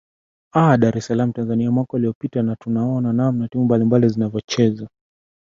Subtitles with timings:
[0.61, 4.87] aa dar es salam tanzania mwaka uliopita na tukaona namna timu mbali mbali zilivyocheza